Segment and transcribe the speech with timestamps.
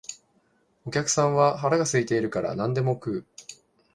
[0.83, 3.25] お客さんは腹が空いているから何でも食う